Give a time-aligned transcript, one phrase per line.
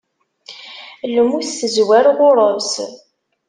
[1.15, 2.73] Lmut tezwar ɣur-s.